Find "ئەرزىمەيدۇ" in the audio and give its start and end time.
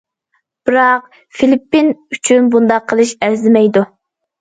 3.25-3.89